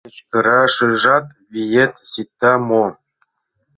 Кычкырашыжат 0.05 1.25
виет 1.51 1.93
сита 2.09 2.53
мо? 2.67 2.85